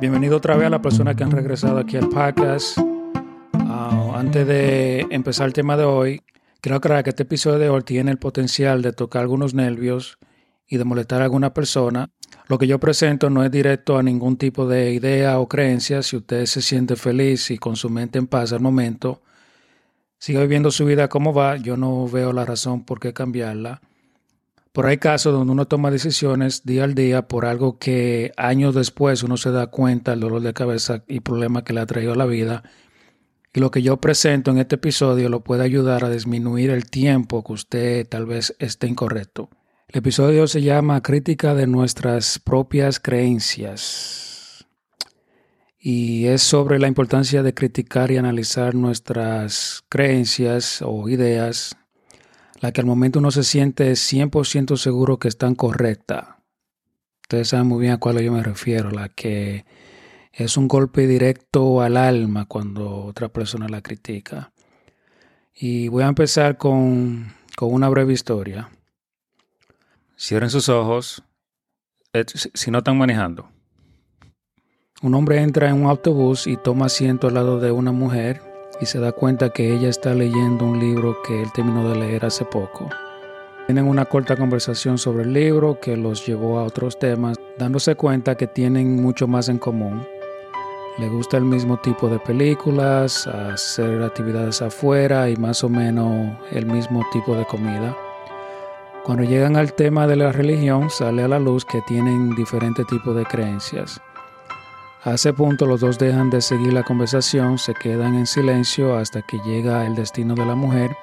Bienvenido 0.00 0.38
otra 0.38 0.56
vez 0.56 0.66
a 0.66 0.70
la 0.70 0.80
persona 0.80 1.14
que 1.14 1.24
han 1.24 1.30
regresado 1.30 1.76
aquí 1.76 1.98
al 1.98 2.08
podcast. 2.08 2.78
Uh, 2.78 4.14
antes 4.14 4.46
de 4.46 5.06
empezar 5.10 5.46
el 5.46 5.52
tema 5.52 5.76
de 5.76 5.84
hoy, 5.84 6.22
quiero 6.62 6.76
aclarar 6.76 7.04
que 7.04 7.10
este 7.10 7.24
episodio 7.24 7.58
de 7.58 7.68
hoy 7.68 7.82
tiene 7.82 8.10
el 8.10 8.16
potencial 8.16 8.80
de 8.80 8.94
tocar 8.94 9.20
algunos 9.20 9.52
nervios 9.52 10.18
y 10.66 10.78
de 10.78 10.84
molestar 10.84 11.20
a 11.20 11.24
alguna 11.24 11.52
persona. 11.52 12.08
Lo 12.48 12.56
que 12.56 12.66
yo 12.66 12.80
presento 12.80 13.28
no 13.28 13.44
es 13.44 13.50
directo 13.50 13.98
a 13.98 14.02
ningún 14.02 14.38
tipo 14.38 14.66
de 14.66 14.94
idea 14.94 15.38
o 15.38 15.48
creencia. 15.48 16.02
Si 16.02 16.16
usted 16.16 16.46
se 16.46 16.62
siente 16.62 16.96
feliz 16.96 17.50
y 17.50 17.58
con 17.58 17.76
su 17.76 17.90
mente 17.90 18.18
en 18.18 18.26
paz 18.26 18.54
al 18.54 18.60
momento, 18.60 19.20
siga 20.18 20.40
viviendo 20.40 20.70
su 20.70 20.86
vida 20.86 21.08
como 21.08 21.34
va. 21.34 21.58
Yo 21.58 21.76
no 21.76 22.08
veo 22.08 22.32
la 22.32 22.46
razón 22.46 22.86
por 22.86 23.00
qué 23.00 23.12
cambiarla. 23.12 23.82
Por 24.72 24.86
hay 24.86 24.98
casos 24.98 25.32
donde 25.32 25.52
uno 25.52 25.66
toma 25.66 25.90
decisiones 25.90 26.64
día 26.64 26.84
al 26.84 26.94
día 26.94 27.26
por 27.26 27.44
algo 27.44 27.78
que 27.78 28.32
años 28.36 28.72
después 28.74 29.24
uno 29.24 29.36
se 29.36 29.50
da 29.50 29.66
cuenta 29.66 30.12
del 30.12 30.20
dolor 30.20 30.42
de 30.42 30.52
cabeza 30.52 31.02
y 31.08 31.20
problema 31.20 31.64
que 31.64 31.72
le 31.72 31.80
ha 31.80 31.86
traído 31.86 32.12
a 32.12 32.16
la 32.16 32.26
vida. 32.26 32.62
Y 33.52 33.58
lo 33.58 33.72
que 33.72 33.82
yo 33.82 33.96
presento 33.96 34.52
en 34.52 34.58
este 34.58 34.76
episodio 34.76 35.28
lo 35.28 35.42
puede 35.42 35.64
ayudar 35.64 36.04
a 36.04 36.10
disminuir 36.10 36.70
el 36.70 36.88
tiempo 36.88 37.42
que 37.42 37.52
usted 37.52 38.08
tal 38.08 38.26
vez 38.26 38.54
esté 38.60 38.86
incorrecto. 38.86 39.50
El 39.88 39.98
episodio 39.98 40.46
se 40.46 40.62
llama 40.62 41.02
Crítica 41.02 41.52
de 41.56 41.66
nuestras 41.66 42.38
propias 42.38 43.00
creencias. 43.00 44.66
Y 45.80 46.26
es 46.26 46.42
sobre 46.42 46.78
la 46.78 46.86
importancia 46.86 47.42
de 47.42 47.54
criticar 47.54 48.12
y 48.12 48.18
analizar 48.18 48.76
nuestras 48.76 49.82
creencias 49.88 50.80
o 50.80 51.08
ideas 51.08 51.76
la 52.60 52.72
que 52.72 52.80
al 52.80 52.86
momento 52.86 53.18
uno 53.18 53.30
se 53.30 53.42
siente 53.42 53.92
100% 53.92 54.76
seguro 54.76 55.18
que 55.18 55.28
están 55.28 55.54
correctas. 55.54 56.28
Ustedes 57.22 57.48
saben 57.48 57.66
muy 57.66 57.80
bien 57.80 57.94
a 57.94 57.98
cuál 57.98 58.20
yo 58.20 58.32
me 58.32 58.42
refiero, 58.42 58.90
la 58.90 59.08
que 59.08 59.64
es 60.32 60.56
un 60.56 60.68
golpe 60.68 61.06
directo 61.06 61.80
al 61.80 61.96
alma 61.96 62.44
cuando 62.46 63.04
otra 63.04 63.28
persona 63.30 63.68
la 63.68 63.82
critica. 63.82 64.52
Y 65.54 65.88
voy 65.88 66.02
a 66.02 66.08
empezar 66.08 66.58
con, 66.58 67.32
con 67.56 67.72
una 67.72 67.88
breve 67.88 68.12
historia. 68.12 68.70
Cierren 70.18 70.50
sus 70.50 70.68
ojos 70.68 71.22
eh, 72.12 72.24
si 72.26 72.70
no 72.70 72.78
están 72.78 72.98
manejando. 72.98 73.48
Un 75.02 75.14
hombre 75.14 75.40
entra 75.40 75.70
en 75.70 75.76
un 75.76 75.86
autobús 75.86 76.46
y 76.46 76.58
toma 76.58 76.86
asiento 76.86 77.28
al 77.28 77.34
lado 77.34 77.58
de 77.58 77.72
una 77.72 77.92
mujer 77.92 78.49
y 78.80 78.86
se 78.86 78.98
da 78.98 79.12
cuenta 79.12 79.50
que 79.50 79.72
ella 79.74 79.88
está 79.88 80.14
leyendo 80.14 80.64
un 80.64 80.78
libro 80.78 81.16
que 81.26 81.42
él 81.42 81.52
terminó 81.52 81.88
de 81.88 81.96
leer 81.96 82.24
hace 82.24 82.44
poco. 82.44 82.88
Tienen 83.66 83.86
una 83.86 84.06
corta 84.06 84.36
conversación 84.36 84.98
sobre 84.98 85.22
el 85.24 85.32
libro 85.32 85.78
que 85.80 85.96
los 85.96 86.26
llevó 86.26 86.58
a 86.58 86.64
otros 86.64 86.98
temas, 86.98 87.36
dándose 87.58 87.94
cuenta 87.94 88.36
que 88.36 88.46
tienen 88.46 89.00
mucho 89.00 89.28
más 89.28 89.48
en 89.48 89.58
común. 89.58 90.04
Le 90.98 91.08
gusta 91.08 91.36
el 91.36 91.44
mismo 91.44 91.78
tipo 91.78 92.08
de 92.08 92.18
películas, 92.18 93.26
hacer 93.26 94.02
actividades 94.02 94.60
afuera 94.60 95.30
y 95.30 95.36
más 95.36 95.62
o 95.62 95.68
menos 95.68 96.36
el 96.50 96.66
mismo 96.66 97.04
tipo 97.12 97.36
de 97.36 97.44
comida. 97.44 97.96
Cuando 99.04 99.24
llegan 99.24 99.56
al 99.56 99.72
tema 99.72 100.06
de 100.06 100.16
la 100.16 100.32
religión, 100.32 100.90
sale 100.90 101.22
a 101.22 101.28
la 101.28 101.38
luz 101.38 101.64
que 101.64 101.80
tienen 101.82 102.34
diferentes 102.34 102.86
tipos 102.86 103.14
de 103.16 103.24
creencias. 103.24 104.00
A 105.02 105.14
ese 105.14 105.32
punto 105.32 105.64
los 105.64 105.80
dos 105.80 105.98
dejan 105.98 106.28
de 106.28 106.42
seguir 106.42 106.74
la 106.74 106.82
conversación, 106.82 107.56
se 107.56 107.72
quedan 107.72 108.16
en 108.16 108.26
silencio 108.26 108.96
hasta 108.96 109.22
que 109.22 109.38
llega 109.46 109.86
el 109.86 109.94
destino 109.94 110.34
de 110.34 110.44
la 110.44 110.54
mujer 110.54 110.94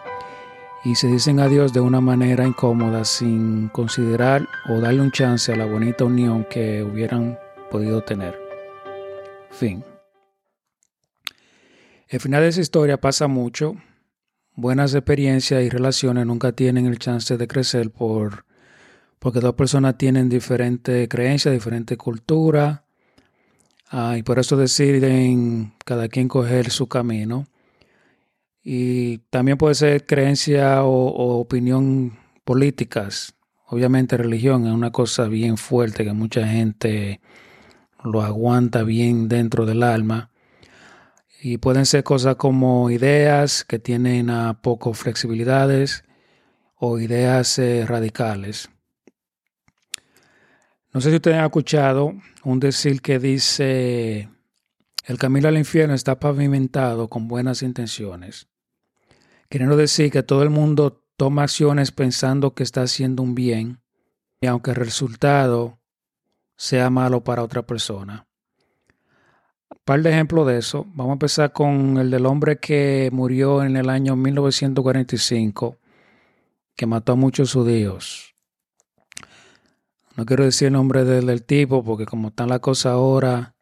y 0.84 0.94
se 0.94 1.08
dicen 1.08 1.39
adiós 1.39 1.73
de 1.73 1.80
una 1.80 2.00
manera 2.00 2.45
incómoda 2.45 3.04
sin 3.06 3.70
considerar 3.70 4.48
o 4.70 4.80
darle 4.80 5.02
un 5.02 5.12
chance 5.12 5.52
a 5.52 5.56
la 5.56 5.66
bonita 5.66 6.06
unión 6.06 6.45
que 6.48 6.84
hubieran 6.84 7.39
podido 7.72 8.04
tener. 8.04 8.39
Fin. 9.50 9.84
El 12.08 12.20
final 12.20 12.44
de 12.44 12.50
esa 12.50 12.61
historia 12.61 13.02
pasa 13.02 13.28
mucho. 13.28 13.78
Buenas 14.54 14.94
experiencias 14.94 15.64
y 15.64 15.70
relaciones 15.70 16.27
nunca 16.27 16.52
tienen 16.52 16.86
el 16.86 17.00
chance 17.00 17.36
de 17.36 17.48
crecer 17.48 17.89
por, 17.89 18.45
porque 19.17 19.39
dos 19.39 19.55
personas 19.55 19.98
tienen 19.98 20.30
diferentes 20.30 21.10
creencias, 21.10 21.52
diferente 21.52 21.98
cultura, 21.98 22.86
Ah, 23.89 24.17
y 24.17 24.23
por 24.23 24.37
eso 24.39 24.58
deciden 24.58 25.73
cada 25.86 26.09
quien 26.09 26.27
coger 26.27 26.71
su 26.71 26.87
camino. 26.87 27.48
Y 28.64 29.20
también 29.30 29.58
puede 29.58 29.75
ser 29.75 30.05
creencia 30.05 30.83
o, 30.83 31.39
opinión 31.39 32.20
políticas. 32.43 33.36
Obviamente 33.65 34.17
religión 34.17 34.67
es 34.67 34.73
una 34.73 34.92
cosa 34.92 35.27
bien 35.27 35.58
fuerte 35.58 36.03
que 36.03 36.14
mucha 36.14 36.45
gente 36.47 37.21
lo 38.03 38.21
aguanta 38.21 38.83
bien 38.83 39.30
dentro 39.30 39.65
del 39.65 39.83
alma. 39.83 40.31
Y 41.42 41.59
pueden 41.59 41.86
ser 41.86 42.03
cosas 42.03 42.36
como 42.36 42.89
ideas 42.89 43.64
que 43.64 43.80
tienen 43.80 44.30
a 44.30 44.61
poco 44.61 44.93
flexibilidades 44.93 46.03
o 46.76 46.99
ideas 46.99 47.58
eh, 47.59 47.86
radicales. 47.86 48.70
No 50.97 51.02
sé 51.02 51.11
si 51.11 51.17
ustedes 51.17 51.37
han 51.37 51.45
escuchado 51.45 52.15
un 52.43 52.59
decir 52.59 53.03
que 53.03 53.19
dice, 53.19 54.31
el 55.05 55.19
camino 55.19 55.47
al 55.47 55.55
infierno 55.55 55.93
está 55.93 56.19
pavimentado 56.19 57.08
con 57.08 57.27
buenas 57.27 57.61
intenciones. 57.61 58.47
Queriendo 59.47 59.77
decir 59.77 60.09
que 60.09 60.23
todo 60.23 60.41
el 60.41 60.49
mundo 60.49 61.03
toma 61.15 61.43
acciones 61.43 61.91
pensando 61.91 62.55
que 62.55 62.63
está 62.63 62.81
haciendo 62.81 63.21
un 63.21 63.35
bien, 63.35 63.80
y 64.41 64.47
aunque 64.47 64.71
el 64.71 64.77
resultado 64.77 65.77
sea 66.55 66.89
malo 66.89 67.23
para 67.23 67.43
otra 67.43 67.61
persona. 67.61 68.25
Un 69.69 69.81
par 69.85 70.02
de 70.02 70.09
ejemplos 70.09 70.47
de 70.47 70.58
eso. 70.58 70.87
Vamos 70.95 71.11
a 71.11 71.14
empezar 71.14 71.53
con 71.53 71.99
el 71.99 72.09
del 72.09 72.25
hombre 72.25 72.58
que 72.58 73.11
murió 73.14 73.61
en 73.61 73.77
el 73.77 73.91
año 73.91 74.15
1945, 74.15 75.77
que 76.75 76.87
mató 76.87 77.11
a 77.11 77.15
muchos 77.15 77.53
judíos. 77.53 78.33
No 80.17 80.26
quiero 80.26 80.44
decir 80.45 80.67
el 80.67 80.73
nombre 80.73 81.05
del, 81.05 81.44
tipo 81.44 81.83
porque 81.83 82.08
como 82.08 82.30
está 82.30 82.48
la 82.48 82.58
cosa 82.58 82.94
ahora, 82.94 83.54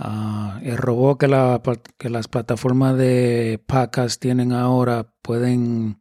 uh, 0.00 0.58
el 0.64 0.76
robot 0.76 1.20
que, 1.20 1.28
la, 1.28 1.62
que 1.96 2.10
las 2.10 2.26
plataformas 2.26 2.98
de 2.98 3.62
pacas 3.64 4.18
tienen 4.18 4.50
ahora 4.50 5.12
pueden, 5.22 6.00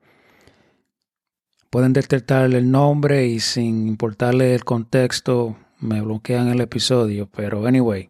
pueden 1.69 1.93
detectar 1.93 2.51
el 2.51 2.71
nombre 2.71 3.27
y 3.27 3.39
sin 3.39 3.87
importarle 3.87 4.55
el 4.55 4.65
contexto 4.65 5.55
me 5.79 6.01
bloquean 6.01 6.47
el 6.47 6.59
episodio. 6.59 7.29
Pero 7.29 7.67
anyway, 7.67 8.09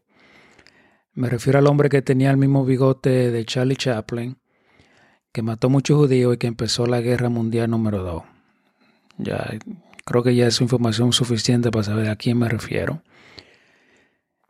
me 1.11 1.27
refiero 1.27 1.59
al 1.59 1.67
hombre 1.67 1.89
que 1.89 2.01
tenía 2.01 2.31
el 2.31 2.37
mismo 2.37 2.63
bigote 2.63 3.31
de 3.31 3.43
Charlie 3.43 3.75
Chaplin, 3.75 4.37
que 5.33 5.41
mató 5.41 5.69
muchos 5.69 5.97
judíos 5.97 6.35
y 6.35 6.37
que 6.37 6.47
empezó 6.47 6.85
la 6.85 7.01
guerra 7.01 7.27
mundial 7.27 7.69
número 7.69 8.01
2. 8.01 8.23
Ya 9.17 9.59
Creo 10.05 10.23
que 10.23 10.35
ya 10.35 10.47
es 10.47 10.59
información 10.61 11.13
suficiente 11.13 11.71
para 11.71 11.83
saber 11.83 12.09
a 12.09 12.15
quién 12.15 12.37
me 12.37 12.49
refiero. 12.49 13.01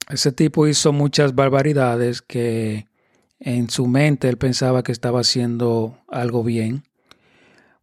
Ese 0.09 0.31
tipo 0.31 0.67
hizo 0.67 0.91
muchas 0.91 1.35
barbaridades 1.35 2.21
que 2.21 2.87
en 3.39 3.69
su 3.69 3.87
mente 3.87 4.29
él 4.29 4.37
pensaba 4.37 4.83
que 4.83 4.91
estaba 4.91 5.21
haciendo 5.21 5.97
algo 6.07 6.43
bien, 6.43 6.83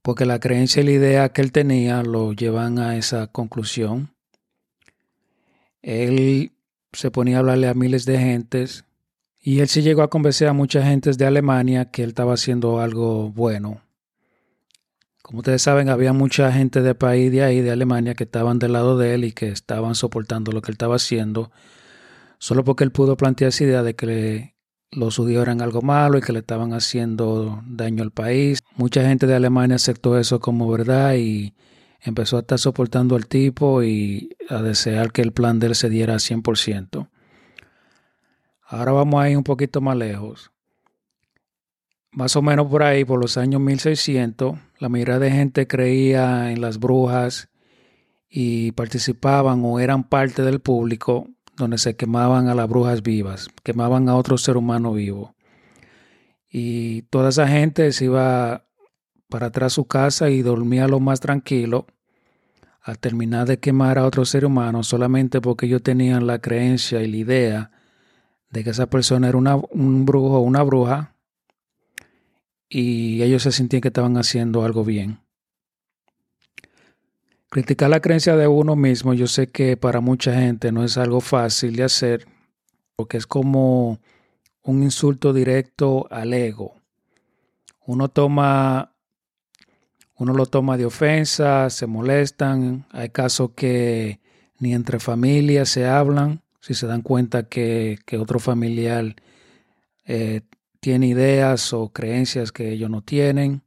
porque 0.02 0.26
la 0.26 0.40
creencia 0.40 0.82
y 0.82 0.86
la 0.86 0.92
idea 0.92 1.28
que 1.30 1.42
él 1.42 1.52
tenía 1.52 2.02
lo 2.02 2.32
llevan 2.32 2.78
a 2.78 2.96
esa 2.96 3.26
conclusión. 3.26 4.14
Él 5.82 6.52
se 6.92 7.10
ponía 7.10 7.36
a 7.36 7.38
hablarle 7.40 7.68
a 7.68 7.74
miles 7.74 8.04
de 8.04 8.18
gentes 8.18 8.84
y 9.40 9.60
él 9.60 9.68
sí 9.68 9.82
llegó 9.82 10.02
a 10.02 10.10
convencer 10.10 10.48
a 10.48 10.52
muchas 10.52 10.84
gentes 10.84 11.16
de 11.16 11.26
Alemania 11.26 11.90
que 11.90 12.02
él 12.02 12.10
estaba 12.10 12.34
haciendo 12.34 12.80
algo 12.80 13.30
bueno, 13.30 13.80
como 15.30 15.42
ustedes 15.42 15.62
saben, 15.62 15.88
había 15.88 16.12
mucha 16.12 16.50
gente 16.50 16.82
de 16.82 16.96
país 16.96 17.30
de 17.30 17.44
ahí, 17.44 17.60
de 17.60 17.70
Alemania, 17.70 18.16
que 18.16 18.24
estaban 18.24 18.58
del 18.58 18.72
lado 18.72 18.98
de 18.98 19.14
él 19.14 19.24
y 19.24 19.30
que 19.30 19.46
estaban 19.46 19.94
soportando 19.94 20.50
lo 20.50 20.60
que 20.60 20.72
él 20.72 20.74
estaba 20.74 20.96
haciendo, 20.96 21.52
solo 22.38 22.64
porque 22.64 22.82
él 22.82 22.90
pudo 22.90 23.16
plantear 23.16 23.50
esa 23.50 23.62
idea 23.62 23.84
de 23.84 23.94
que 23.94 24.56
los 24.90 25.18
judíos 25.18 25.42
eran 25.42 25.62
algo 25.62 25.82
malo 25.82 26.18
y 26.18 26.20
que 26.20 26.32
le 26.32 26.40
estaban 26.40 26.72
haciendo 26.72 27.62
daño 27.64 28.02
al 28.02 28.10
país. 28.10 28.58
Mucha 28.74 29.06
gente 29.06 29.28
de 29.28 29.36
Alemania 29.36 29.76
aceptó 29.76 30.18
eso 30.18 30.40
como 30.40 30.68
verdad 30.68 31.14
y 31.14 31.54
empezó 32.00 32.36
a 32.36 32.40
estar 32.40 32.58
soportando 32.58 33.14
al 33.14 33.28
tipo 33.28 33.84
y 33.84 34.36
a 34.48 34.62
desear 34.62 35.12
que 35.12 35.22
el 35.22 35.30
plan 35.30 35.60
de 35.60 35.68
él 35.68 35.74
se 35.76 35.88
diera 35.88 36.16
100%. 36.16 37.08
Ahora 38.66 38.90
vamos 38.90 39.22
a 39.22 39.30
ir 39.30 39.36
un 39.36 39.44
poquito 39.44 39.80
más 39.80 39.96
lejos. 39.96 40.49
Más 42.12 42.34
o 42.34 42.42
menos 42.42 42.66
por 42.66 42.82
ahí, 42.82 43.04
por 43.04 43.20
los 43.20 43.36
años 43.36 43.60
1600, 43.60 44.58
la 44.78 44.88
mayoría 44.88 45.20
de 45.20 45.30
gente 45.30 45.68
creía 45.68 46.50
en 46.50 46.60
las 46.60 46.78
brujas 46.78 47.48
y 48.28 48.72
participaban 48.72 49.62
o 49.64 49.78
eran 49.78 50.04
parte 50.04 50.42
del 50.42 50.60
público 50.60 51.28
donde 51.56 51.78
se 51.78 51.94
quemaban 51.94 52.48
a 52.48 52.54
las 52.54 52.68
brujas 52.68 53.02
vivas, 53.02 53.48
quemaban 53.62 54.08
a 54.08 54.16
otro 54.16 54.38
ser 54.38 54.56
humano 54.56 54.92
vivo. 54.92 55.36
Y 56.48 57.02
toda 57.02 57.28
esa 57.28 57.46
gente 57.46 57.92
se 57.92 58.06
iba 58.06 58.66
para 59.28 59.46
atrás 59.46 59.72
a 59.72 59.76
su 59.76 59.84
casa 59.86 60.30
y 60.30 60.42
dormía 60.42 60.88
lo 60.88 60.98
más 60.98 61.20
tranquilo 61.20 61.86
al 62.82 62.98
terminar 62.98 63.46
de 63.46 63.60
quemar 63.60 63.98
a 63.98 64.06
otro 64.06 64.24
ser 64.24 64.44
humano 64.44 64.82
solamente 64.82 65.40
porque 65.40 65.66
ellos 65.66 65.82
tenían 65.82 66.26
la 66.26 66.40
creencia 66.40 67.02
y 67.02 67.08
la 67.08 67.16
idea 67.16 67.70
de 68.50 68.64
que 68.64 68.70
esa 68.70 68.86
persona 68.86 69.28
era 69.28 69.38
una, 69.38 69.56
un 69.56 70.04
brujo 70.06 70.38
o 70.38 70.40
una 70.40 70.62
bruja 70.62 71.14
y 72.70 73.22
ellos 73.22 73.42
se 73.42 73.52
sentían 73.52 73.82
que 73.82 73.88
estaban 73.88 74.16
haciendo 74.16 74.64
algo 74.64 74.84
bien. 74.84 75.18
Criticar 77.50 77.90
la 77.90 78.00
creencia 78.00 78.36
de 78.36 78.46
uno 78.46 78.76
mismo, 78.76 79.12
yo 79.12 79.26
sé 79.26 79.48
que 79.48 79.76
para 79.76 80.00
mucha 80.00 80.32
gente 80.32 80.70
no 80.70 80.84
es 80.84 80.96
algo 80.96 81.20
fácil 81.20 81.74
de 81.74 81.82
hacer, 81.82 82.28
porque 82.94 83.16
es 83.16 83.26
como 83.26 83.98
un 84.62 84.82
insulto 84.84 85.32
directo 85.32 86.06
al 86.12 86.32
ego. 86.32 86.76
Uno 87.84 88.08
toma, 88.08 88.94
uno 90.14 90.32
lo 90.32 90.46
toma 90.46 90.76
de 90.76 90.84
ofensa, 90.84 91.70
se 91.70 91.88
molestan, 91.88 92.86
hay 92.92 93.08
casos 93.08 93.50
que 93.56 94.20
ni 94.60 94.74
entre 94.74 95.00
familias 95.00 95.70
se 95.70 95.88
hablan, 95.88 96.42
si 96.60 96.74
se 96.74 96.86
dan 96.86 97.02
cuenta 97.02 97.48
que, 97.48 97.98
otro 98.16 98.38
familiar 98.38 99.16
eh, 100.04 100.42
tiene 100.80 101.08
ideas 101.08 101.72
o 101.72 101.90
creencias 101.90 102.52
que 102.52 102.72
ellos 102.72 102.90
no 102.90 103.02
tienen. 103.02 103.62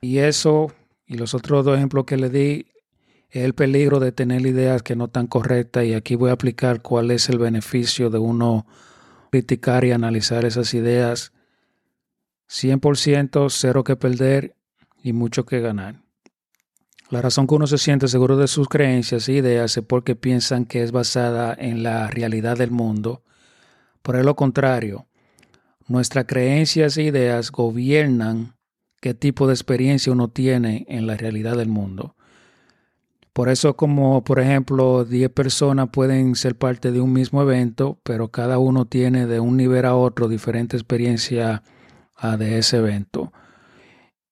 Y 0.00 0.18
eso, 0.18 0.72
y 1.06 1.16
los 1.16 1.34
otros 1.34 1.64
dos 1.64 1.76
ejemplos 1.76 2.04
que 2.04 2.16
le 2.16 2.28
di, 2.28 2.66
es 3.30 3.42
el 3.44 3.54
peligro 3.54 3.98
de 3.98 4.12
tener 4.12 4.46
ideas 4.46 4.82
que 4.82 4.94
no 4.94 5.06
están 5.06 5.26
correctas. 5.26 5.84
Y 5.84 5.94
aquí 5.94 6.14
voy 6.14 6.30
a 6.30 6.34
aplicar 6.34 6.82
cuál 6.82 7.10
es 7.10 7.28
el 7.28 7.38
beneficio 7.38 8.10
de 8.10 8.18
uno 8.18 8.66
criticar 9.30 9.84
y 9.84 9.92
analizar 9.92 10.44
esas 10.44 10.74
ideas. 10.74 11.32
100%, 12.48 13.48
cero 13.50 13.82
que 13.82 13.96
perder 13.96 14.54
y 15.02 15.12
mucho 15.12 15.44
que 15.44 15.60
ganar. 15.60 16.04
La 17.10 17.20
razón 17.20 17.46
que 17.46 17.54
uno 17.54 17.66
se 17.66 17.78
siente 17.78 18.08
seguro 18.08 18.36
de 18.36 18.48
sus 18.48 18.68
creencias 18.68 19.28
e 19.28 19.34
ideas 19.34 19.76
es 19.76 19.84
porque 19.84 20.14
piensan 20.14 20.64
que 20.64 20.82
es 20.82 20.92
basada 20.92 21.54
en 21.58 21.82
la 21.82 22.08
realidad 22.08 22.56
del 22.56 22.70
mundo. 22.70 23.22
Por 24.02 24.22
lo 24.24 24.36
contrario, 24.36 25.06
Nuestras 25.86 26.24
creencias 26.24 26.96
e 26.96 27.02
ideas 27.02 27.50
gobiernan 27.50 28.54
qué 29.00 29.12
tipo 29.12 29.46
de 29.46 29.52
experiencia 29.52 30.12
uno 30.12 30.28
tiene 30.28 30.86
en 30.88 31.06
la 31.06 31.16
realidad 31.16 31.56
del 31.56 31.68
mundo. 31.68 32.16
Por 33.34 33.48
eso 33.48 33.76
como 33.76 34.24
por 34.24 34.40
ejemplo 34.40 35.04
10 35.04 35.28
personas 35.30 35.88
pueden 35.90 36.36
ser 36.36 36.56
parte 36.56 36.92
de 36.92 37.00
un 37.00 37.12
mismo 37.12 37.42
evento, 37.42 37.98
pero 38.02 38.28
cada 38.28 38.58
uno 38.58 38.86
tiene 38.86 39.26
de 39.26 39.40
un 39.40 39.56
nivel 39.56 39.84
a 39.84 39.94
otro 39.94 40.28
diferente 40.28 40.76
experiencia 40.76 41.62
ah, 42.16 42.36
de 42.36 42.58
ese 42.58 42.78
evento. 42.78 43.32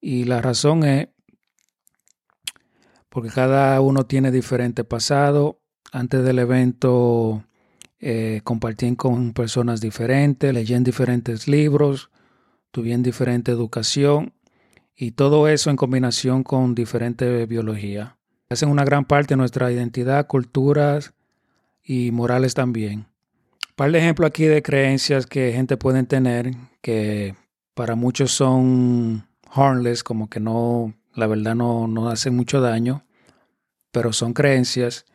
Y 0.00 0.24
la 0.24 0.40
razón 0.40 0.84
es 0.84 1.08
porque 3.08 3.28
cada 3.28 3.78
uno 3.82 4.06
tiene 4.06 4.30
diferente 4.30 4.84
pasado. 4.84 5.60
Antes 5.92 6.24
del 6.24 6.38
evento 6.38 7.44
eh, 8.04 8.40
compartían 8.42 8.96
con 8.96 9.32
personas 9.32 9.80
diferentes, 9.80 10.52
leían 10.52 10.82
diferentes 10.82 11.46
libros, 11.46 12.10
tuvieron 12.72 13.04
diferente 13.04 13.52
educación 13.52 14.32
y 14.96 15.12
todo 15.12 15.46
eso 15.46 15.70
en 15.70 15.76
combinación 15.76 16.42
con 16.42 16.74
diferente 16.74 17.46
biología. 17.46 18.18
Hacen 18.50 18.70
una 18.70 18.84
gran 18.84 19.04
parte 19.04 19.34
de 19.34 19.36
nuestra 19.36 19.70
identidad, 19.70 20.26
culturas 20.26 21.14
y 21.84 22.10
morales 22.10 22.54
también. 22.54 23.06
Un 23.68 23.76
par 23.76 23.92
de 23.92 24.00
ejemplos 24.00 24.28
aquí 24.28 24.46
de 24.46 24.64
creencias 24.64 25.26
que 25.26 25.52
gente 25.52 25.76
puede 25.76 26.02
tener 26.02 26.50
que 26.80 27.36
para 27.74 27.94
muchos 27.94 28.32
son 28.32 29.28
harmless, 29.48 30.02
como 30.02 30.28
que 30.28 30.40
no, 30.40 30.92
la 31.14 31.28
verdad 31.28 31.54
no, 31.54 31.86
no 31.86 32.08
hacen 32.08 32.34
mucho 32.34 32.60
daño, 32.60 33.04
pero 33.92 34.12
son 34.12 34.34
creencias 34.34 35.06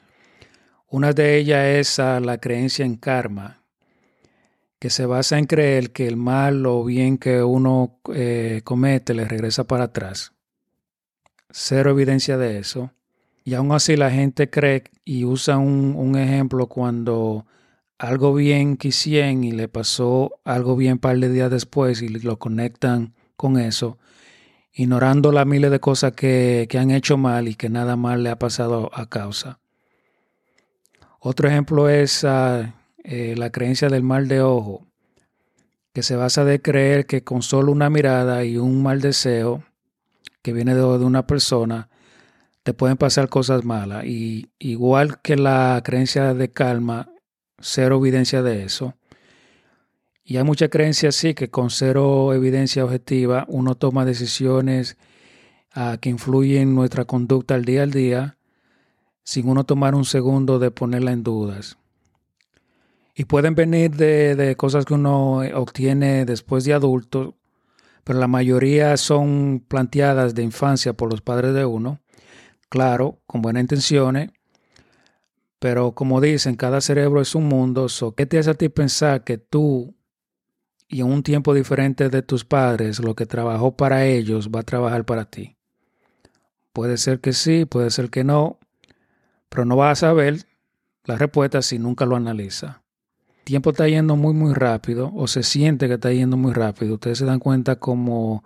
una 0.90 1.12
de 1.12 1.38
ellas 1.38 1.66
es 1.66 1.98
la 1.98 2.38
creencia 2.40 2.86
en 2.86 2.96
karma, 2.96 3.62
que 4.80 4.90
se 4.90 5.06
basa 5.06 5.38
en 5.38 5.46
creer 5.46 5.92
que 5.92 6.08
el 6.08 6.18
mal 6.18 6.66
o 6.66 6.84
bien 6.84 7.18
que 7.18 7.44
uno 7.44 8.00
eh, 8.14 8.62
comete 8.64 9.14
le 9.14 9.26
regresa 9.26 9.66
para 9.66 9.86
atrás. 9.86 10.34
Cero 11.50 11.92
evidencia 11.92 12.38
de 12.38 12.60
eso. 12.60 12.92
Y 13.44 13.54
aún 13.56 13.72
así 13.72 13.96
la 13.96 14.12
gente 14.12 14.50
cree 14.50 14.84
y 15.04 15.26
usa 15.26 15.58
un, 15.58 16.16
ejemplo 16.18 16.68
cuando 16.68 17.46
algo 17.98 18.34
bien 18.34 18.78
quisieron 18.78 19.44
y 19.44 19.52
le 19.52 19.68
pasó 19.68 20.40
algo 20.44 20.76
bien 20.76 20.94
un 20.94 21.00
par 21.00 21.18
de 21.18 21.30
días 21.30 21.50
después 21.50 22.02
y 22.02 22.10
lo 22.10 22.38
conectan 22.40 23.14
con 23.36 23.58
eso, 23.58 23.98
ignorando 24.74 25.32
las 25.32 25.48
miles 25.48 25.72
de 25.72 25.80
cosas 25.80 26.12
que, 26.12 26.68
que 26.70 26.78
han 26.78 26.92
hecho 26.92 27.18
mal 27.18 27.48
y 27.48 27.56
que 27.56 27.70
nada 27.70 27.96
mal 27.96 28.24
le 28.24 28.30
ha 28.30 28.38
pasado 28.38 28.92
a 28.94 29.08
causa. 29.08 29.60
Otro 31.20 31.48
ejemplo 31.48 31.90
es 31.90 32.24
eh, 32.24 33.36
la 33.38 33.52
creencia 33.52 33.90
del 33.90 34.04
mal 34.04 34.28
de 34.28 34.42
ojo, 34.42 34.86
que 35.94 36.04
se 36.04 36.16
basa 36.16 36.46
de 36.46 36.62
creer 36.62 37.06
que 37.08 37.24
con 37.24 37.42
solo 37.42 37.72
una 37.72 37.90
mirada 37.90 38.44
y 38.46 38.58
un 38.58 38.84
mal 38.84 39.02
deseo 39.02 39.64
que 40.44 40.54
viene 40.54 40.76
de, 40.76 40.84
una 40.84 41.26
persona, 41.26 41.90
te 42.64 42.74
pueden 42.74 42.98
pasar 42.98 43.30
cosas 43.30 43.66
malas. 43.66 44.06
Y 44.06 44.50
igual 44.60 45.20
que 45.22 45.36
la 45.36 45.82
creencia 45.84 46.34
de 46.34 46.52
calma, 46.52 47.10
cero 47.60 47.98
evidencia 47.98 48.44
de 48.44 48.64
eso. 48.64 48.94
Y 50.24 50.38
hay 50.38 50.44
mucha 50.44 50.68
creencia 50.68 51.10
así 51.10 51.34
que 51.34 51.50
con 51.50 51.70
cero 51.70 52.34
evidencia 52.34 52.86
objetiva 52.86 53.46
uno 53.48 53.76
toma 53.76 54.06
decisiones 54.06 54.98
ah, 55.74 55.98
que 56.00 56.10
influyen 56.10 56.64
en 56.64 56.76
nuestra 56.76 57.06
conducta 57.06 57.56
al 57.56 57.66
día 57.66 57.84
al 57.84 57.92
día 57.92 58.37
sin 59.28 59.50
uno 59.50 59.66
tomar 59.66 59.94
un 59.94 60.06
segundo 60.06 60.58
de 60.58 60.72
ponerla 60.72 61.12
en 61.12 61.22
dudas. 61.22 61.78
Y 63.14 63.26
pueden 63.26 63.56
venir 63.56 63.92
de, 63.92 64.56
cosas 64.56 64.86
que 64.86 64.94
uno 64.94 65.40
obtiene 65.54 66.24
después 66.24 66.64
de 66.64 66.74
adulto, 66.74 67.36
pero 68.06 68.20
la 68.20 68.30
mayoría 68.30 68.96
son 68.96 69.62
planteadas 69.68 70.34
de 70.34 70.44
infancia 70.44 70.94
por 70.94 71.12
los 71.12 71.20
padres 71.20 71.54
de 71.54 71.66
uno, 71.66 72.00
claro, 72.70 73.20
con 73.28 73.42
buenas 73.42 73.64
intenciones, 73.64 74.30
pero 75.60 75.92
como 75.92 76.22
dicen, 76.22 76.56
cada 76.56 76.80
cerebro 76.80 77.20
es 77.20 77.36
un 77.36 77.50
mundo, 77.50 77.88
¿qué 78.16 78.26
te 78.26 78.40
hace 78.40 78.52
a 78.52 78.54
ti 78.54 78.70
pensar 78.70 79.26
que 79.26 79.38
tú 79.38 79.94
y 80.88 81.02
en 81.02 81.08
un 81.08 81.22
tiempo 81.22 81.54
diferente 81.54 82.08
de 82.08 82.22
tus 82.22 82.46
padres, 82.46 83.00
lo 83.00 83.14
que 83.14 83.26
trabajó 83.26 83.76
para 83.76 84.06
ellos 84.06 84.50
va 84.56 84.62
a 84.62 84.64
trabajar 84.64 85.04
para 85.04 85.26
ti? 85.26 85.58
Puede 86.72 86.96
ser 86.96 87.20
que 87.20 87.34
sí, 87.34 87.66
puede 87.66 87.90
ser 87.92 88.10
que 88.10 88.24
no, 88.24 88.60
pero 89.50 89.66
no 89.66 89.76
vas 89.76 90.04
a 90.04 90.08
saber 90.08 90.46
la 91.06 91.16
respuesta 91.16 91.62
si 91.62 91.80
nunca 91.80 92.06
lo 92.06 92.16
analiza. 92.16 92.84
El 93.30 93.44
tiempo 93.46 93.70
está 93.70 93.88
yendo 93.88 94.16
muy, 94.16 94.34
muy 94.34 94.54
rápido 94.54 95.12
o 95.16 95.28
se 95.28 95.44
siente 95.44 95.88
que 95.88 95.96
está 95.96 96.12
yendo 96.12 96.36
muy 96.36 96.54
rápido. 96.54 96.96
Ustedes 96.96 97.20
se 97.20 97.26
dan 97.26 97.40
cuenta 97.40 97.78
como 97.78 98.44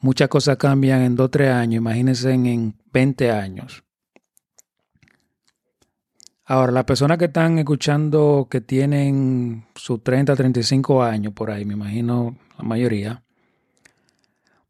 muchas 0.00 0.28
cosas 0.28 0.56
cambian 0.56 1.02
en 1.02 1.14
2 1.14 1.26
o 1.26 1.30
3 1.30 1.50
años. 1.50 1.78
Imagínense 1.78 2.32
en, 2.32 2.74
20 2.92 3.30
años. 3.30 3.84
Ahora, 6.44 6.72
las 6.72 6.84
personas 6.84 7.18
que 7.18 7.26
están 7.26 7.60
escuchando 7.60 8.48
que 8.50 8.60
tienen 8.60 9.66
sus 9.76 10.02
30, 10.02 10.34
35 10.34 11.04
años 11.04 11.32
por 11.32 11.52
ahí, 11.52 11.64
me 11.64 11.74
imagino 11.74 12.36
la 12.58 12.64
mayoría, 12.64 13.22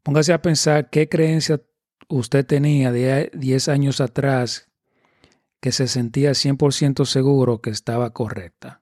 póngase 0.03 0.33
a 0.33 0.41
pensar 0.43 0.91
qué 0.91 1.09
creencia 1.09 1.59
usted 2.07 2.45
tenía 2.45 2.91
de 2.91 3.31
10 3.33 3.69
años 3.69 3.99
atrás 3.99 4.70
que 5.61 5.71
se 5.71 5.87
sentía 5.87 6.31
100% 6.31 7.05
seguro 7.05 7.61
que 7.61 7.69
estaba 7.69 8.09
correcta, 8.09 8.81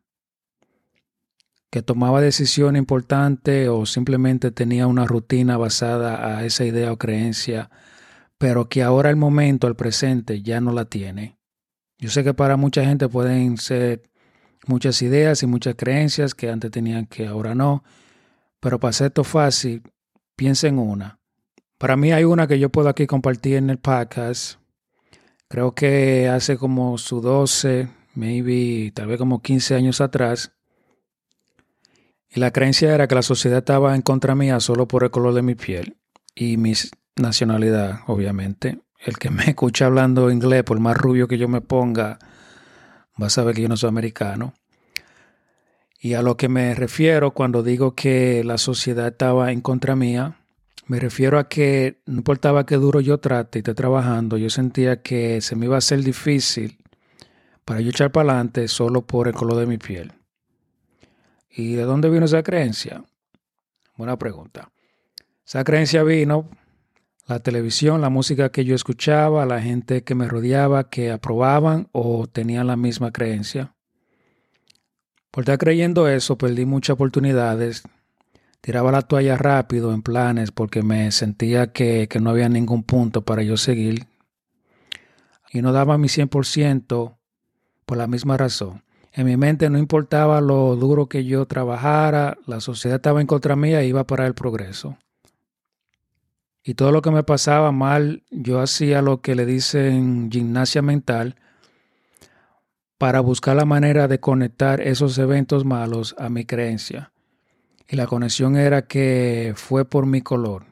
que 1.70 1.84
tomaba 1.84 2.22
decisión 2.22 2.76
importante 2.78 3.68
o 3.70 3.86
simplemente 3.86 4.50
tenía 4.50 4.88
una 4.88 5.06
rutina 5.06 5.58
basada 5.58 6.38
a 6.38 6.46
esa 6.46 6.66
idea 6.66 6.92
o 6.92 6.98
creencia, 6.98 7.70
pero 8.38 8.70
que 8.70 8.82
ahora 8.82 9.10
el 9.10 9.18
momento, 9.18 9.68
el 9.68 9.76
presente, 9.76 10.42
ya 10.42 10.62
no 10.62 10.72
la 10.72 10.86
tiene. 10.86 11.38
Yo 12.00 12.10
sé 12.10 12.24
que 12.24 12.34
para 12.34 12.56
mucha 12.56 12.86
gente 12.86 13.10
pueden 13.10 13.58
ser 13.58 14.10
muchas 14.66 15.02
ideas 15.02 15.44
y 15.44 15.48
muchas 15.48 15.76
creencias 15.76 16.34
que 16.34 16.50
antes 16.50 16.72
tenían 16.72 17.06
que 17.06 17.28
ahora 17.28 17.54
no, 17.54 17.84
pero 18.62 18.80
para 18.80 18.92
hacer 18.92 19.08
esto 19.08 19.26
fácil, 19.26 19.84
piensa 20.38 20.70
en 20.70 20.80
una. 20.80 21.20
Para 21.78 21.98
mí 21.98 22.14
hay 22.14 22.24
una 22.24 22.48
que 22.48 22.58
yo 22.58 22.70
puedo 22.70 22.88
aquí 22.88 23.06
compartir 23.06 23.58
en 23.58 23.70
el 23.70 23.80
podcast 23.80 24.60
Creo 25.50 25.74
que 25.74 26.30
hace 26.30 26.58
como 26.58 27.00
su 27.00 27.22
12, 27.22 27.88
maybe 28.14 28.92
tal 28.94 29.08
vez 29.08 29.18
como 29.18 29.42
15 29.42 29.74
años 29.74 30.00
atrás. 30.00 30.52
Y 32.30 32.40
la 32.40 32.52
creencia 32.52 32.94
era 32.94 33.08
que 33.08 33.16
la 33.16 33.24
sociedad 33.24 33.58
estaba 33.58 33.96
en 33.96 34.04
contra 34.04 34.36
mía 34.36 34.60
solo 34.60 34.88
por 34.88 35.04
el 35.04 35.10
color 35.10 35.34
de 35.34 35.42
mi 35.42 35.56
piel 35.56 35.98
y 36.36 36.58
mi 36.58 36.74
nacionalidad, 37.16 38.02
obviamente. 38.06 38.82
El 39.04 39.18
que 39.18 39.32
me 39.32 39.44
escucha 39.48 39.88
hablando 39.88 40.30
inglés, 40.30 40.64
por 40.64 40.80
más 40.80 40.96
rubio 40.96 41.28
que 41.28 41.40
yo 41.40 41.48
me 41.48 41.62
ponga, 41.62 42.20
va 43.20 43.26
a 43.26 43.32
saber 43.32 43.56
que 43.56 43.64
yo 43.64 43.70
no 43.70 43.78
soy 43.78 43.90
americano. 43.90 44.54
Y 46.00 46.14
a 46.14 46.22
lo 46.22 46.38
que 46.38 46.48
me 46.48 46.76
refiero 46.76 47.32
cuando 47.32 47.64
digo 47.64 47.96
que 47.96 48.44
la 48.44 48.60
sociedad 48.60 49.08
estaba 49.08 49.52
en 49.52 49.62
contra 49.62 49.96
mía, 49.96 50.39
me 50.90 51.00
refiero 51.00 51.38
a 51.38 51.48
que 51.48 52.02
no 52.08 52.18
importaba 52.18 52.66
qué 52.66 52.76
duro 52.76 53.00
yo 53.00 53.20
trate 53.20 53.60
y 53.60 53.62
esté 53.62 53.76
trabajando, 53.76 54.38
yo 54.38 54.50
sentía 54.50 55.04
que 55.04 55.40
se 55.40 55.56
me 55.56 55.68
iba 55.68 55.76
a 55.76 55.78
hacer 55.78 56.04
difícil 56.04 56.80
para 57.64 57.80
yo 57.80 57.92
echar 57.92 58.12
para 58.12 58.32
adelante 58.32 58.68
solo 58.68 59.06
por 59.06 59.28
el 59.28 59.36
color 59.36 59.58
de 59.58 59.68
mi 59.68 59.78
piel. 59.78 60.14
¿Y 61.52 61.76
de 61.76 61.84
dónde 61.84 62.10
vino 62.10 62.26
esa 62.26 62.42
creencia? 62.42 63.04
Buena 63.98 64.18
pregunta. 64.18 64.72
Esa 65.46 65.64
creencia 65.64 66.02
vino 66.02 66.50
la 67.28 67.40
televisión, 67.40 68.02
la 68.02 68.10
música 68.10 68.52
que 68.52 68.66
yo 68.66 68.74
escuchaba, 68.74 69.46
la 69.46 69.62
gente 69.62 70.04
que 70.04 70.16
me 70.16 70.28
rodeaba, 70.28 70.90
que 70.90 71.12
aprobaban 71.12 71.88
o 71.92 72.26
tenían 72.26 72.66
la 72.66 72.78
misma 72.78 73.12
creencia. 73.12 73.76
Por 75.30 75.44
estar 75.44 75.60
creyendo 75.60 76.08
eso, 76.08 76.40
perdí 76.40 76.66
muchas 76.66 76.96
oportunidades. 76.96 77.84
Tiraba 78.62 78.92
la 78.92 79.02
toalla 79.02 79.38
rápido 79.38 79.94
en 79.94 80.02
planes 80.02 80.52
porque 80.52 80.84
me 80.84 81.12
sentía 81.12 81.72
que, 81.72 82.08
no 82.22 82.30
había 82.30 82.50
ningún 82.50 82.84
punto 82.84 83.22
para 83.24 83.42
yo 83.44 83.58
seguir. 83.58 84.08
Y 85.52 85.62
no 85.62 85.72
daba 85.72 85.98
mi 85.98 86.08
100% 86.08 87.18
por 87.86 87.98
la 87.98 88.08
misma 88.08 88.38
razón. 88.38 88.84
En 89.14 89.26
mi 89.26 89.38
mente 89.38 89.70
no 89.70 89.80
importaba 89.80 90.42
lo 90.42 90.76
duro 90.76 91.08
que 91.08 91.26
yo 91.26 91.46
trabajara, 91.46 92.38
la 92.46 92.60
sociedad 92.60 92.98
estaba 92.98 93.22
en 93.22 93.28
contra 93.28 93.56
mía 93.56 93.82
e 93.82 93.88
iba 93.88 94.06
para 94.06 94.28
el 94.28 94.36
progreso. 94.36 94.98
Y 96.64 96.76
todo 96.76 96.92
lo 96.92 97.02
que 97.02 97.10
me 97.10 97.24
pasaba 97.24 97.72
mal, 97.72 98.24
yo 98.30 98.60
hacía 98.60 99.02
lo 99.02 99.22
que 99.22 99.34
le 99.34 99.46
dicen 99.46 100.30
gimnasia 100.32 100.82
mental 100.82 101.36
para 103.00 103.22
buscar 103.22 103.56
la 103.56 103.66
manera 103.66 104.08
de 104.08 104.20
conectar 104.20 104.82
esos 104.82 105.18
eventos 105.18 105.66
malos 105.66 106.14
a 106.20 106.30
mi 106.30 106.46
creencia. 106.46 107.12
Y 107.90 107.96
la 107.96 108.06
conexión 108.06 108.56
era 108.56 108.84
que 108.84 109.54
fue 109.56 109.84
por 109.84 110.06
mi 110.06 110.22
color, 110.22 110.66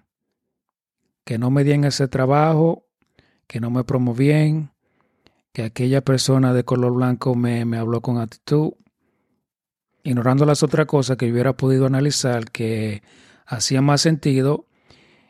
que 1.26 1.40
no 1.40 1.50
me 1.50 1.64
dieron 1.64 1.86
ese 1.86 2.08
trabajo, 2.08 2.86
que 3.48 3.60
no 3.60 3.72
me 3.72 3.84
promovían, 3.84 4.72
que 5.52 5.64
aquella 5.64 6.02
persona 6.02 6.54
de 6.54 6.64
color 6.64 6.94
blanco 6.94 7.34
me, 7.34 7.62
habló 7.76 8.02
con 8.02 8.20
actitud, 8.20 8.74
ignorando 10.04 10.46
las 10.46 10.62
otras 10.62 10.86
cosas 10.86 11.18
que 11.18 11.32
hubiera 11.32 11.58
podido 11.58 11.88
analizar 11.88 12.52
que 12.52 13.02
hacían 13.48 13.84
más 13.84 14.02
sentido 14.02 14.68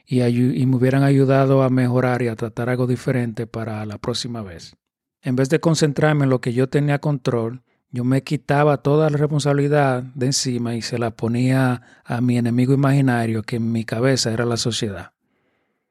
y 0.05 0.65
me 0.65 0.75
hubieran 0.75 1.03
ayudado 1.03 1.63
a 1.63 1.69
mejorar 1.69 2.21
y 2.21 2.27
a 2.27 2.35
tratar 2.35 2.69
algo 2.69 2.85
diferente 2.85 3.47
para 3.47 3.85
la 3.85 3.97
próxima 3.97 4.41
vez. 4.41 4.75
En 5.21 5.37
vez 5.37 5.47
de 5.47 5.61
concentrarme 5.61 6.25
en 6.25 6.31
lo 6.31 6.41
que 6.41 6.51
yo 6.51 6.67
tenía 6.67 6.99
control, 6.99 7.63
yo 7.91 8.03
me 8.03 8.23
quitaba 8.23 8.77
toda 8.77 9.09
la 9.09 9.17
responsabilidad 9.17 10.03
de 10.03 10.27
encima 10.27 10.75
y 10.75 10.81
se 10.81 10.97
la 10.97 11.11
ponía 11.11 11.81
a 12.03 12.21
mi 12.21 12.37
enemigo 12.37 12.73
imaginario 12.73 13.43
que 13.43 13.55
en 13.57 13.71
mi 13.71 13.85
cabeza 13.85 14.31
era 14.31 14.45
la 14.45 14.57
sociedad. 14.57 15.11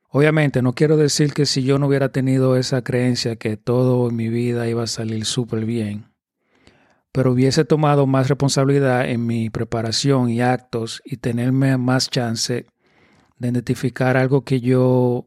Obviamente 0.08 0.62
no 0.62 0.74
quiero 0.74 0.96
decir 0.96 1.32
que 1.32 1.46
si 1.46 1.62
yo 1.62 1.78
no 1.78 1.88
hubiera 1.88 2.10
tenido 2.10 2.56
esa 2.56 2.82
creencia 2.82 3.36
que 3.36 3.56
todo 3.56 4.08
en 4.08 4.16
mi 4.16 4.28
vida 4.28 4.68
iba 4.68 4.82
a 4.82 4.86
salir 4.86 5.24
súper 5.24 5.64
bien, 5.64 6.06
pero 7.12 7.32
hubiese 7.32 7.64
tomado 7.64 8.06
más 8.06 8.28
responsabilidad 8.28 9.08
en 9.08 9.26
mi 9.26 9.50
preparación 9.50 10.28
y 10.28 10.42
actos 10.42 11.02
y 11.04 11.16
tenerme 11.16 11.76
más 11.78 12.10
chance 12.10 12.66
de 13.38 13.48
identificar 13.48 14.16
algo 14.16 14.42
que 14.42 14.60
yo 14.60 15.26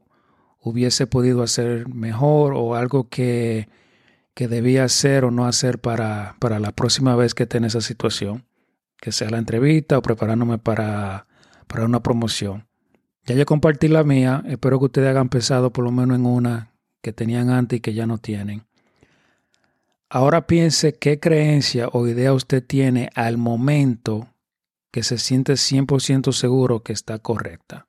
hubiese 0.60 1.06
podido 1.06 1.42
hacer 1.42 1.88
mejor 1.88 2.54
o 2.54 2.74
algo 2.74 3.08
que, 3.08 3.68
que 4.40 4.48
debía 4.48 4.84
hacer 4.84 5.26
o 5.26 5.30
no 5.30 5.44
hacer 5.44 5.80
para, 5.80 6.36
para 6.38 6.58
la 6.60 6.72
próxima 6.72 7.14
vez 7.14 7.34
que 7.34 7.44
tenga 7.44 7.66
esa 7.66 7.82
situación, 7.82 8.46
que 8.96 9.12
sea 9.12 9.28
la 9.28 9.36
entrevista 9.36 9.98
o 9.98 10.00
preparándome 10.00 10.56
para, 10.56 11.26
para 11.66 11.84
una 11.84 12.02
promoción. 12.02 12.66
Ya 13.26 13.34
yo 13.34 13.44
compartí 13.44 13.88
la 13.88 14.02
mía, 14.02 14.42
espero 14.46 14.78
que 14.78 14.86
ustedes 14.86 15.10
hayan 15.10 15.28
pensado 15.28 15.74
por 15.74 15.84
lo 15.84 15.92
menos 15.92 16.16
en 16.16 16.24
una 16.24 16.72
que 17.02 17.12
tenían 17.12 17.50
antes 17.50 17.76
y 17.76 17.80
que 17.80 17.92
ya 17.92 18.06
no 18.06 18.16
tienen. 18.16 18.62
Ahora 20.08 20.46
piense 20.46 20.94
qué 20.94 21.20
creencia 21.20 21.88
o 21.92 22.06
idea 22.06 22.32
usted 22.32 22.64
tiene 22.64 23.10
al 23.14 23.36
momento 23.36 24.28
que 24.90 25.02
se 25.02 25.18
siente 25.18 25.52
100% 25.52 26.32
seguro 26.32 26.82
que 26.82 26.94
está 26.94 27.18
correcta. 27.18 27.84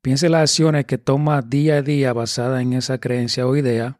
Piense 0.00 0.30
las 0.30 0.50
acciones 0.50 0.86
que 0.86 0.96
toma 0.96 1.42
día 1.42 1.74
a 1.74 1.82
día 1.82 2.14
basada 2.14 2.62
en 2.62 2.72
esa 2.72 2.96
creencia 2.96 3.46
o 3.46 3.54
idea, 3.54 3.98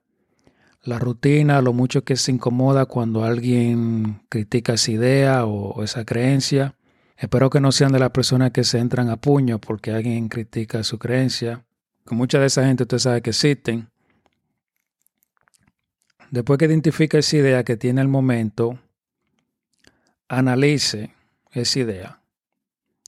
la 0.84 0.98
rutina, 0.98 1.60
lo 1.60 1.72
mucho 1.72 2.04
que 2.04 2.16
se 2.16 2.32
incomoda 2.32 2.86
cuando 2.86 3.24
alguien 3.24 4.22
critica 4.28 4.74
esa 4.74 4.90
idea 4.90 5.44
o 5.44 5.82
esa 5.82 6.04
creencia, 6.04 6.76
Espero 7.16 7.48
que 7.48 7.60
no 7.60 7.70
sean 7.72 7.92
de 7.92 7.98
las 7.98 8.10
personas 8.10 8.50
que 8.50 8.64
se 8.64 8.78
entran 8.78 9.08
a 9.08 9.16
puño 9.16 9.60
porque 9.60 9.92
alguien 9.92 10.28
critica 10.28 10.82
su 10.82 10.98
creencia. 10.98 11.64
Con 12.04 12.18
mucha 12.18 12.38
de 12.38 12.46
esa 12.46 12.66
gente 12.66 12.82
usted 12.82 12.98
sabe 12.98 13.22
que 13.22 13.30
existen. 13.30 13.88
Después 16.30 16.58
que 16.58 16.64
identifique 16.64 17.18
esa 17.18 17.36
idea 17.36 17.64
que 17.64 17.76
tiene 17.76 18.00
el 18.00 18.08
momento, 18.08 18.80
analice 20.28 21.14
esa 21.52 21.78
idea. 21.78 22.20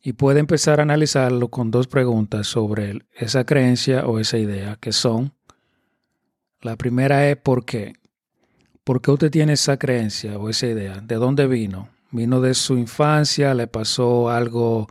Y 0.02 0.12
puede 0.12 0.38
empezar 0.38 0.78
a 0.78 0.84
analizarlo 0.84 1.48
con 1.48 1.72
dos 1.72 1.88
preguntas 1.88 2.46
sobre 2.46 3.02
esa 3.12 3.44
creencia 3.44 4.06
o 4.06 4.20
esa 4.20 4.38
idea, 4.38 4.76
que 4.76 4.92
son, 4.92 5.34
la 6.60 6.76
primera 6.76 7.28
es 7.28 7.36
¿por 7.36 7.64
qué? 7.64 7.94
¿Por 8.84 9.00
qué 9.00 9.10
usted 9.10 9.30
tiene 9.30 9.54
esa 9.54 9.78
creencia 9.78 10.38
o 10.38 10.48
esa 10.48 10.66
idea? 10.66 11.00
¿De 11.00 11.16
dónde 11.16 11.46
vino? 11.46 11.88
vino 12.10 12.40
de 12.40 12.54
su 12.54 12.76
infancia, 12.76 13.54
le 13.54 13.66
pasó 13.66 14.30
algo 14.30 14.88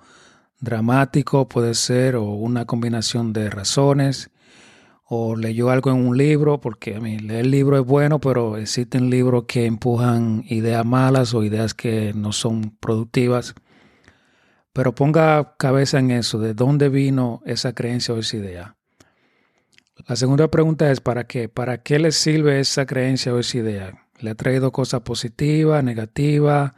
dramático, 0.60 1.48
puede 1.48 1.74
ser, 1.74 2.16
o 2.16 2.24
una 2.24 2.66
combinación 2.66 3.34
de 3.34 3.50
razones, 3.50 4.30
o 5.04 5.36
leyó 5.36 5.70
algo 5.70 5.92
en 5.92 6.08
un 6.08 6.18
libro, 6.18 6.60
porque 6.62 6.96
a 6.96 7.00
mí 7.00 7.20
leer 7.20 7.46
libro 7.46 7.78
es 7.78 7.86
bueno, 7.86 8.20
pero 8.20 8.58
existen 8.58 9.10
libros 9.10 9.46
que 9.48 9.66
empujan 9.66 10.44
ideas 10.48 10.86
malas 10.86 11.34
o 11.34 11.44
ideas 11.44 11.74
que 11.74 12.14
no 12.16 12.32
son 12.32 12.76
productivas. 12.80 13.54
Pero 14.74 14.96
ponga 14.96 15.56
cabeza 15.58 16.00
en 16.00 16.12
eso, 16.12 16.40
de 16.40 16.54
dónde 16.54 16.90
vino 16.90 17.42
esa 17.46 17.74
creencia 17.74 18.14
o 18.14 18.18
esa 18.18 18.38
idea. 18.38 18.76
La 20.08 20.16
segunda 20.16 20.50
pregunta 20.50 20.92
es, 20.92 21.00
¿para 21.00 21.26
qué? 21.26 21.48
¿Para 21.48 21.82
qué 21.82 22.00
le 22.00 22.12
sirve 22.12 22.60
esa 22.60 22.86
creencia 22.86 23.34
o 23.34 23.40
esa 23.40 23.58
idea? 23.58 24.08
¿Le 24.20 24.32
ha 24.32 24.36
traído 24.36 24.72
cosas 24.72 25.02
positivas, 25.02 25.84
negativas? 25.84 26.74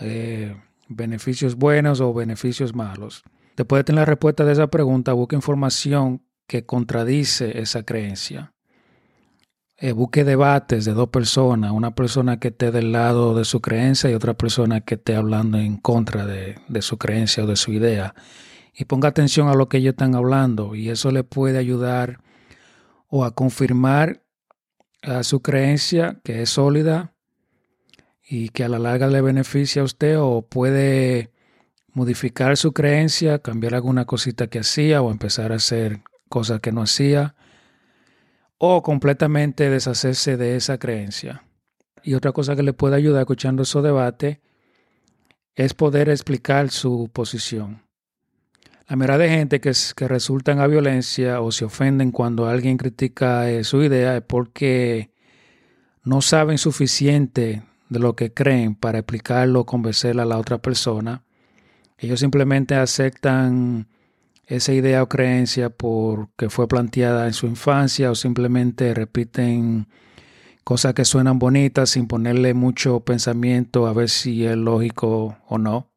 Eh, 0.00 0.56
beneficios 0.88 1.56
buenos 1.56 2.00
o 2.00 2.14
beneficios 2.14 2.74
malos. 2.74 3.24
Después 3.56 3.80
de 3.80 3.84
tener 3.84 4.00
la 4.00 4.04
respuesta 4.04 4.44
de 4.44 4.52
esa 4.52 4.68
pregunta, 4.68 5.12
busque 5.12 5.34
información 5.36 6.22
que 6.46 6.64
contradice 6.64 7.60
esa 7.60 7.82
creencia. 7.82 8.52
Eh, 9.76 9.92
busque 9.92 10.24
debates 10.24 10.84
de 10.84 10.92
dos 10.92 11.08
personas, 11.08 11.72
una 11.72 11.94
persona 11.94 12.38
que 12.38 12.48
esté 12.48 12.70
del 12.70 12.92
lado 12.92 13.34
de 13.34 13.44
su 13.44 13.60
creencia 13.60 14.10
y 14.10 14.14
otra 14.14 14.34
persona 14.34 14.80
que 14.80 14.94
esté 14.94 15.16
hablando 15.16 15.58
en 15.58 15.76
contra 15.76 16.24
de, 16.24 16.56
de 16.68 16.82
su 16.82 16.98
creencia 16.98 17.44
o 17.44 17.46
de 17.46 17.56
su 17.56 17.72
idea. 17.72 18.14
Y 18.74 18.84
ponga 18.84 19.08
atención 19.08 19.48
a 19.48 19.54
lo 19.54 19.68
que 19.68 19.78
ellos 19.78 19.92
están 19.92 20.14
hablando 20.14 20.76
y 20.76 20.88
eso 20.88 21.10
le 21.10 21.24
puede 21.24 21.58
ayudar 21.58 22.20
o 23.08 23.24
a 23.24 23.34
confirmar 23.34 24.22
a 25.02 25.22
su 25.22 25.40
creencia 25.40 26.20
que 26.24 26.42
es 26.42 26.50
sólida 26.50 27.14
y 28.22 28.50
que 28.50 28.64
a 28.64 28.68
la 28.68 28.78
larga 28.78 29.06
le 29.06 29.20
beneficia 29.20 29.82
a 29.82 29.84
usted 29.84 30.18
o 30.18 30.42
puede 30.42 31.32
modificar 31.92 32.56
su 32.56 32.72
creencia, 32.72 33.40
cambiar 33.40 33.74
alguna 33.74 34.04
cosita 34.04 34.48
que 34.48 34.60
hacía 34.60 35.02
o 35.02 35.10
empezar 35.10 35.52
a 35.52 35.56
hacer 35.56 36.00
cosas 36.28 36.60
que 36.60 36.72
no 36.72 36.82
hacía 36.82 37.34
o 38.58 38.82
completamente 38.82 39.70
deshacerse 39.70 40.36
de 40.36 40.56
esa 40.56 40.78
creencia. 40.78 41.44
Y 42.02 42.14
otra 42.14 42.32
cosa 42.32 42.56
que 42.56 42.62
le 42.62 42.72
puede 42.72 42.96
ayudar 42.96 43.22
escuchando 43.22 43.64
su 43.64 43.82
debate 43.82 44.40
es 45.54 45.74
poder 45.74 46.08
explicar 46.08 46.70
su 46.70 47.10
posición. 47.12 47.87
La 48.88 48.96
mayoría 48.96 49.18
de 49.18 49.28
gente 49.28 49.60
que, 49.60 49.72
que 49.94 50.08
resultan 50.08 50.60
a 50.60 50.66
violencia 50.66 51.42
o 51.42 51.52
se 51.52 51.66
ofenden 51.66 52.10
cuando 52.10 52.46
alguien 52.46 52.78
critica 52.78 53.50
eh, 53.50 53.62
su 53.62 53.82
idea 53.82 54.16
es 54.16 54.22
porque 54.22 55.10
no 56.04 56.22
saben 56.22 56.56
suficiente 56.56 57.64
de 57.90 57.98
lo 57.98 58.16
que 58.16 58.32
creen 58.32 58.74
para 58.74 59.00
explicarlo 59.00 59.60
o 59.60 59.66
convencer 59.66 60.18
a 60.18 60.24
la 60.24 60.38
otra 60.38 60.56
persona. 60.56 61.22
Ellos 61.98 62.20
simplemente 62.20 62.76
aceptan 62.76 63.88
esa 64.46 64.72
idea 64.72 65.02
o 65.02 65.08
creencia 65.08 65.68
porque 65.68 66.48
fue 66.48 66.66
planteada 66.66 67.26
en 67.26 67.34
su 67.34 67.46
infancia 67.46 68.10
o 68.10 68.14
simplemente 68.14 68.94
repiten 68.94 69.86
cosas 70.64 70.94
que 70.94 71.04
suenan 71.04 71.38
bonitas 71.38 71.90
sin 71.90 72.08
ponerle 72.08 72.54
mucho 72.54 73.00
pensamiento 73.00 73.86
a 73.86 73.92
ver 73.92 74.08
si 74.08 74.46
es 74.46 74.56
lógico 74.56 75.36
o 75.46 75.58
no. 75.58 75.90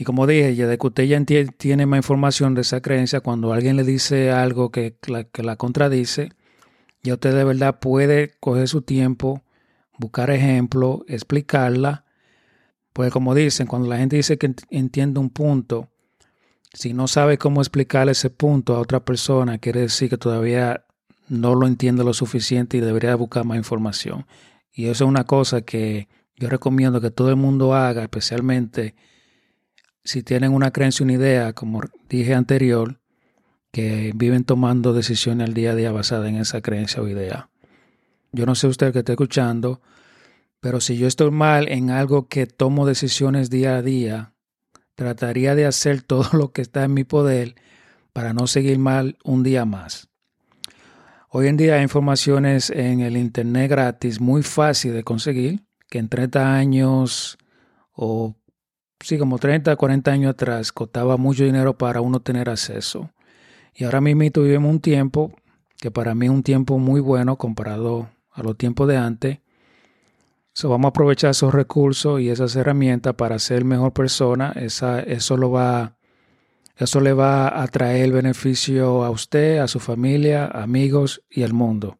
Y 0.00 0.04
como 0.04 0.28
dije, 0.28 0.54
ya 0.54 0.68
de 0.68 0.78
que 0.78 0.86
usted 0.86 1.04
ya 1.04 1.20
tiene 1.56 1.84
más 1.84 1.98
información 1.98 2.54
de 2.54 2.60
esa 2.60 2.80
creencia, 2.80 3.18
cuando 3.18 3.52
alguien 3.52 3.74
le 3.74 3.82
dice 3.82 4.30
algo 4.30 4.70
que 4.70 4.96
la, 5.08 5.24
que 5.24 5.42
la 5.42 5.56
contradice, 5.56 6.30
ya 7.02 7.14
usted 7.14 7.34
de 7.34 7.42
verdad 7.42 7.80
puede 7.80 8.30
coger 8.38 8.68
su 8.68 8.82
tiempo 8.82 9.42
buscar 9.98 10.30
ejemplos, 10.30 11.00
explicarla. 11.08 12.04
Pues 12.92 13.12
como 13.12 13.34
dicen, 13.34 13.66
cuando 13.66 13.88
la 13.88 13.98
gente 13.98 14.14
dice 14.14 14.38
que 14.38 14.54
entiende 14.70 15.18
un 15.20 15.30
punto, 15.30 15.88
si 16.72 16.94
no 16.94 17.08
sabe 17.08 17.36
cómo 17.36 17.60
explicar 17.60 18.08
ese 18.08 18.30
punto 18.30 18.76
a 18.76 18.80
otra 18.80 19.04
persona, 19.04 19.58
quiere 19.58 19.80
decir 19.80 20.08
que 20.08 20.18
todavía 20.18 20.84
no 21.28 21.54
lo 21.54 21.66
entiende 21.66 22.04
lo 22.04 22.14
suficiente 22.14 22.76
y 22.76 22.80
debería 22.80 23.16
buscar 23.16 23.44
más 23.44 23.58
información. 23.58 24.26
Y 24.72 24.84
eso 24.84 25.04
es 25.04 25.08
una 25.08 25.24
cosa 25.24 25.62
que 25.62 26.08
yo 26.36 26.48
recomiendo 26.48 27.00
que 27.00 27.10
todo 27.10 27.30
el 27.30 27.36
mundo 27.36 27.74
haga, 27.74 28.02
especialmente 28.02 28.94
si 30.08 30.22
tienen 30.22 30.54
una 30.54 30.70
creencia, 30.70 31.04
una 31.04 31.12
idea, 31.12 31.52
como 31.52 31.82
dije 32.08 32.34
anterior, 32.34 32.98
que 33.70 34.12
viven 34.14 34.44
tomando 34.44 34.94
decisiones 34.94 35.46
al 35.46 35.52
día 35.52 35.72
a 35.72 35.74
día 35.74 35.92
basadas 35.92 36.30
en 36.30 36.36
esa 36.36 36.62
creencia 36.62 37.02
o 37.02 37.08
idea. 37.08 37.50
Yo 38.32 38.46
no 38.46 38.54
sé 38.54 38.68
usted 38.68 38.90
que 38.90 39.00
está 39.00 39.12
escuchando, 39.12 39.82
pero 40.60 40.80
si 40.80 40.96
yo 40.96 41.06
estoy 41.06 41.30
mal 41.30 41.68
en 41.68 41.90
algo 41.90 42.26
que 42.26 42.46
tomo 42.46 42.86
decisiones 42.86 43.50
día 43.50 43.76
a 43.76 43.82
día, 43.82 44.32
trataría 44.94 45.54
de 45.54 45.66
hacer 45.66 46.00
todo 46.06 46.26
lo 46.32 46.52
que 46.52 46.62
está 46.62 46.84
en 46.84 46.94
mi 46.94 47.04
poder 47.04 47.54
para 48.14 48.32
no 48.32 48.46
seguir 48.46 48.78
mal 48.78 49.18
un 49.24 49.42
día 49.42 49.66
más. 49.66 50.08
Hoy 51.28 51.48
en 51.48 51.58
día 51.58 51.74
hay 51.74 51.82
informaciones 51.82 52.70
en 52.70 53.00
el 53.00 53.18
Internet 53.18 53.70
gratis 53.70 54.22
muy 54.22 54.42
fácil 54.42 54.94
de 54.94 55.04
conseguir, 55.04 55.66
que 55.90 55.98
en 55.98 56.08
30 56.08 56.54
años 56.54 57.36
o 57.92 58.37
sí, 59.00 59.18
como 59.18 59.38
30, 59.38 59.74
40 59.76 60.10
años 60.10 60.30
atrás 60.30 60.72
costaba 60.72 61.16
mucho 61.16 61.44
dinero 61.44 61.76
para 61.76 62.00
uno 62.00 62.20
tener 62.20 62.48
acceso. 62.48 63.10
Y 63.74 63.84
ahora 63.84 64.00
mismo 64.00 64.42
vivimos 64.42 64.70
un 64.70 64.80
tiempo 64.80 65.32
que 65.80 65.90
para 65.90 66.14
mí 66.14 66.26
es 66.26 66.32
un 66.32 66.42
tiempo 66.42 66.78
muy 66.78 67.00
bueno 67.00 67.36
comparado 67.36 68.10
a 68.32 68.42
los 68.42 68.56
tiempos 68.56 68.88
de 68.88 68.96
antes. 68.96 69.38
So, 70.52 70.68
vamos 70.68 70.86
a 70.86 70.90
aprovechar 70.90 71.30
esos 71.30 71.54
recursos 71.54 72.20
y 72.20 72.30
esas 72.30 72.56
herramientas 72.56 73.14
para 73.14 73.38
ser 73.38 73.64
mejor 73.64 73.92
persona. 73.92 74.52
Eso, 74.56 75.36
lo 75.36 75.52
va, 75.52 75.96
eso 76.76 77.00
le 77.00 77.12
va 77.12 77.62
a 77.62 77.68
traer 77.68 78.10
beneficio 78.10 79.04
a 79.04 79.10
usted, 79.10 79.58
a 79.58 79.68
su 79.68 79.78
familia, 79.78 80.46
amigos 80.46 81.22
y 81.30 81.44
al 81.44 81.52
mundo. 81.52 81.98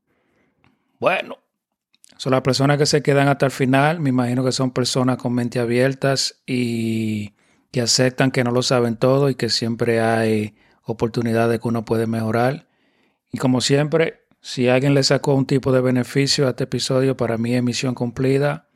Bueno, 0.99 1.39
son 2.19 2.33
las 2.33 2.43
personas 2.43 2.79
que 2.79 2.87
se 2.87 3.01
quedan 3.01 3.29
hasta 3.29 3.47
el 3.47 3.53
final. 3.53 4.01
Me 4.01 4.11
imagino 4.11 4.45
que 4.45 4.51
son 4.51 4.73
personas 4.73 5.19
con 5.19 5.33
mente 5.33 5.61
abiertas 5.61 6.43
y 6.47 7.33
que 7.71 7.81
aceptan 7.81 8.33
que 8.33 8.43
no 8.43 8.51
lo 8.51 8.63
saben 8.63 8.97
todo 8.97 9.31
y 9.31 9.37
que 9.37 9.49
siempre 9.49 10.01
hay 10.01 10.57
oportunidades 10.83 11.61
que 11.61 11.69
uno 11.69 11.85
puede 11.85 12.09
mejorar. 12.09 12.67
Y 13.31 13.39
como 13.39 13.61
siempre, 13.61 14.25
si 14.41 14.69
alguien 14.69 14.95
le 14.95 15.05
sacó 15.05 15.35
un 15.35 15.47
tipo 15.47 15.71
de 15.71 15.81
beneficio 15.81 16.49
a 16.49 16.51
este 16.51 16.65
episodio, 16.65 17.17
para 17.17 17.39
mí 17.39 17.55
es 17.55 17.63
misión 17.63 17.95
cumplida. 17.95 18.67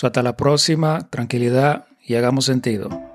hasta 0.00 0.22
la 0.22 0.36
próxima, 0.36 1.10
tranquilidad 1.10 1.86
y 2.02 2.14
hagamos 2.14 2.46
sentido. 2.46 3.07